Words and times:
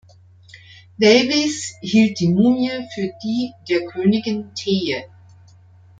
Davis 0.97 1.75
hielt 1.79 2.19
die 2.19 2.29
Mumie 2.29 2.71
für 2.95 3.11
die 3.23 3.53
der 3.69 3.85
Königin 3.85 4.51
Teje. 4.55 5.03